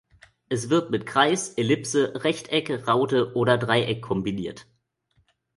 [0.49, 4.65] Es wird mit Kreis, Ellipse, Rechteck, Raute oder Dreieck kombiniert.